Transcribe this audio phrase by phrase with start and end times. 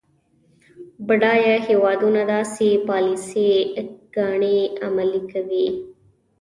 [1.07, 3.49] بډایه هیوادونه داسې پالیسي
[4.15, 5.67] ګانې عملي کوي.